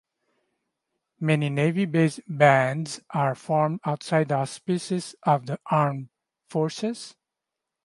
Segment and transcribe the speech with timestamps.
[1.19, 6.09] Many navy based bands are formed outside the auspices of the armed
[6.49, 7.15] forces.